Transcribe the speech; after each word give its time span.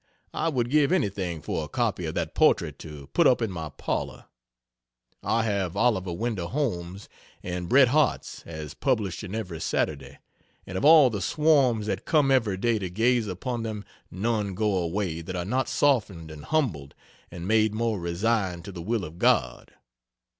I 0.33 0.49
would 0.49 0.71
give 0.71 0.91
anything 0.91 1.43
for 1.43 1.63
a 1.65 1.69
copy 1.69 2.05
of 2.07 2.15
that 2.15 2.33
portrait 2.33 2.79
to 2.79 3.05
put 3.13 3.27
up 3.27 3.39
in 3.39 3.51
my 3.51 3.69
parlor. 3.69 4.25
I 5.21 5.43
have 5.43 5.77
Oliver 5.77 6.11
Wendell 6.11 6.47
Holmes 6.47 7.07
and 7.43 7.69
Bret 7.69 7.89
Harte's, 7.89 8.41
as 8.47 8.73
published 8.73 9.23
in 9.23 9.35
Every 9.35 9.61
Saturday, 9.61 10.17
and 10.65 10.75
of 10.75 10.83
all 10.83 11.11
the 11.11 11.21
swarms 11.21 11.85
that 11.85 12.05
come 12.05 12.31
every 12.31 12.57
day 12.57 12.79
to 12.79 12.89
gaze 12.89 13.27
upon 13.27 13.61
them 13.61 13.85
none 14.09 14.55
go 14.55 14.75
away 14.75 15.21
that 15.21 15.35
are 15.35 15.45
not 15.45 15.69
softened 15.69 16.31
and 16.31 16.45
humbled 16.45 16.95
and 17.29 17.47
made 17.47 17.75
more 17.75 17.99
resigned 17.99 18.65
to 18.65 18.71
the 18.71 18.81
will 18.81 19.05
of 19.05 19.19
God. 19.19 19.71